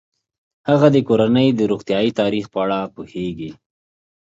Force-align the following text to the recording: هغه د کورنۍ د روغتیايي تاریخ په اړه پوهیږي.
هغه 0.69 0.87
د 0.95 0.97
کورنۍ 1.07 1.47
د 1.53 1.61
روغتیايي 1.71 2.11
تاریخ 2.21 2.45
په 2.53 2.57
اړه 2.63 2.79
پوهیږي. 2.95 3.51